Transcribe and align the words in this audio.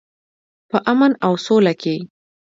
په 0.69 0.77
امن 0.91 1.11
او 1.25 1.33
سوله 1.45 1.73
کې. 1.81 1.95